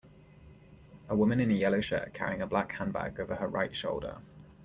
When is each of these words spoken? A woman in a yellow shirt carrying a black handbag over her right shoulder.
A 1.09 1.15
woman 1.15 1.39
in 1.39 1.51
a 1.51 1.53
yellow 1.53 1.79
shirt 1.79 2.11
carrying 2.15 2.41
a 2.41 2.47
black 2.47 2.71
handbag 2.71 3.19
over 3.19 3.35
her 3.35 3.47
right 3.47 3.75
shoulder. 3.75 4.17